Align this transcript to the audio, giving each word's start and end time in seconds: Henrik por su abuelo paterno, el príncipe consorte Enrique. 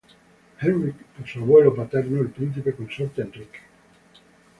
Henrik 0.59 0.95
por 1.15 1.27
su 1.27 1.41
abuelo 1.41 1.75
paterno, 1.75 2.21
el 2.21 2.31
príncipe 2.31 2.73
consorte 2.73 3.21
Enrique. 3.21 3.59